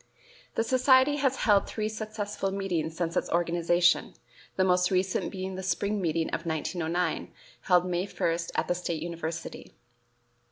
[0.55, 4.15] The society has held three successful meetings since its organization,
[4.55, 7.31] the most recent being the spring meeting of 1909,
[7.65, 9.75] held May 1, at the State University.